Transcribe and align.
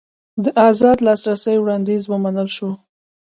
د 0.43 0.45
ازاد 0.67 0.97
لاسرسي 1.05 1.55
وړاندیز 1.59 2.03
ومنل 2.07 2.49
شو. 2.57 2.69